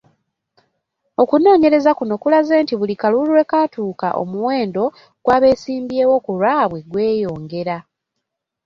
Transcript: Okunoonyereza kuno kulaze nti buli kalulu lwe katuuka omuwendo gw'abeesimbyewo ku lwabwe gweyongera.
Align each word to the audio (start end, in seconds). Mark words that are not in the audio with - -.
Okunoonyereza 1.21 1.91
kuno 1.99 2.15
kulaze 2.21 2.55
nti 2.63 2.73
buli 2.79 2.95
kalulu 3.01 3.29
lwe 3.35 3.45
katuuka 3.51 4.07
omuwendo 4.21 4.83
gw'abeesimbyewo 5.23 6.15
ku 6.25 6.31
lwabwe 6.37 6.79
gweyongera. 6.91 7.77